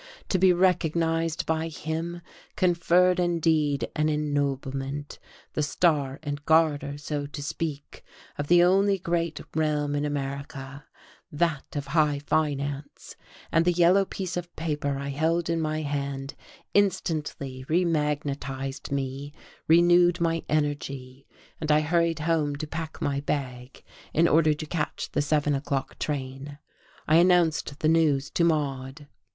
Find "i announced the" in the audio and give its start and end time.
27.07-27.87